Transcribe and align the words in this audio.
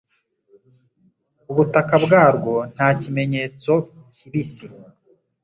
ubutaka 1.51 1.95
bwarwo 2.05 2.53
nta 2.73 2.87
kimenyetso 3.01 3.71
kibisi 4.15 4.67